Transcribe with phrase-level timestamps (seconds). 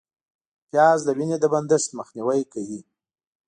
[0.69, 2.81] پیاز د وینې د بندښت مخنیوی کوي